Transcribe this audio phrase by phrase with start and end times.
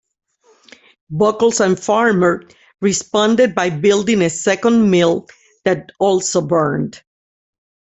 [1.11, 2.41] Buckles and Farmer
[2.81, 5.27] responded by building a second mill
[5.63, 7.03] that also burned.